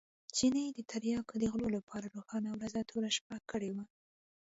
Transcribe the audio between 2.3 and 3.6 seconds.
ورځ توره شپه